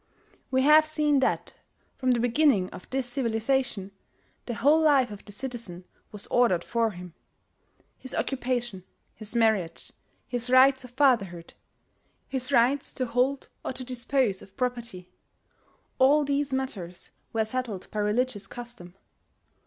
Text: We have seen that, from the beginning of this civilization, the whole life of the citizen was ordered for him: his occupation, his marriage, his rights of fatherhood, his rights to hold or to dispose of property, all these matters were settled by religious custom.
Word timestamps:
We 0.49 0.63
have 0.63 0.83
seen 0.83 1.19
that, 1.19 1.53
from 1.95 2.09
the 2.13 2.19
beginning 2.19 2.71
of 2.71 2.89
this 2.89 3.05
civilization, 3.05 3.91
the 4.47 4.55
whole 4.55 4.81
life 4.81 5.11
of 5.11 5.23
the 5.25 5.31
citizen 5.31 5.85
was 6.11 6.25
ordered 6.25 6.63
for 6.63 6.89
him: 6.89 7.13
his 7.99 8.15
occupation, 8.15 8.83
his 9.13 9.35
marriage, 9.35 9.91
his 10.27 10.49
rights 10.49 10.83
of 10.83 10.89
fatherhood, 10.89 11.53
his 12.27 12.51
rights 12.51 12.93
to 12.93 13.05
hold 13.05 13.49
or 13.63 13.73
to 13.73 13.83
dispose 13.83 14.41
of 14.41 14.57
property, 14.57 15.07
all 15.99 16.25
these 16.25 16.51
matters 16.51 17.11
were 17.31 17.45
settled 17.45 17.87
by 17.91 17.99
religious 17.99 18.47
custom. 18.47 18.95